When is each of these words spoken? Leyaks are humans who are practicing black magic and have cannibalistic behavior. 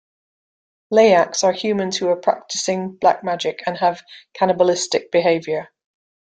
Leyaks 0.91 1.43
are 1.43 1.51
humans 1.53 1.95
who 1.95 2.07
are 2.09 2.15
practicing 2.15 2.95
black 2.95 3.23
magic 3.23 3.61
and 3.67 3.77
have 3.77 4.01
cannibalistic 4.33 5.11
behavior. 5.11 5.69